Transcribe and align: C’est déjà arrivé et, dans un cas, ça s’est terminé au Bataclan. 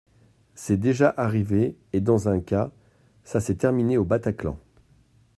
C’est 0.55 0.77
déjà 0.77 1.13
arrivé 1.15 1.77
et, 1.93 2.01
dans 2.01 2.27
un 2.27 2.39
cas, 2.39 2.71
ça 3.23 3.39
s’est 3.39 3.53
terminé 3.53 3.99
au 3.99 4.03
Bataclan. 4.03 4.57